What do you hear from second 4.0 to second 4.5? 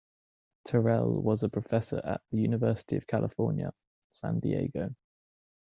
San